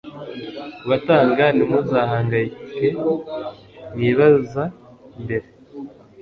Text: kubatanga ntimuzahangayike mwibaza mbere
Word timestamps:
kubatanga 0.79 1.43
ntimuzahangayike 1.55 2.87
mwibaza 3.93 4.63
mbere 5.23 5.47